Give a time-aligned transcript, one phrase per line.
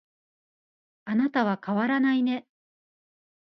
[1.05, 2.47] あなたは変わらないね